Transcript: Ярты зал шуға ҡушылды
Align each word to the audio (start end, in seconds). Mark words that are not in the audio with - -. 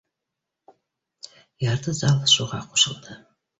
Ярты 1.67 1.95
зал 2.01 2.19
шуға 2.35 2.65
ҡушылды 2.75 3.23